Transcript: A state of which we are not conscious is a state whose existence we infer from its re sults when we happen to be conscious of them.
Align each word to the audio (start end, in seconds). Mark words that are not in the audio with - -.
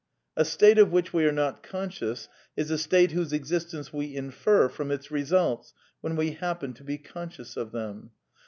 A 0.35 0.45
state 0.45 0.79
of 0.79 0.91
which 0.91 1.13
we 1.13 1.25
are 1.27 1.31
not 1.31 1.61
conscious 1.61 2.27
is 2.57 2.71
a 2.71 2.77
state 2.79 3.11
whose 3.11 3.33
existence 3.33 3.93
we 3.93 4.15
infer 4.15 4.67
from 4.67 4.89
its 4.89 5.11
re 5.11 5.21
sults 5.21 5.73
when 5.99 6.15
we 6.15 6.31
happen 6.31 6.73
to 6.73 6.83
be 6.83 6.97
conscious 6.97 7.55
of 7.55 7.71
them. 7.71 8.09